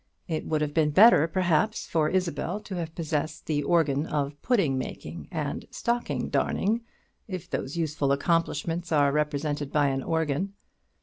[0.27, 4.75] It would have been better, perhaps, for Isabel to have possessed the organ of pudding
[4.75, 6.81] making and stocking darning,
[7.27, 10.53] if those useful accomplishments are represented by an organ.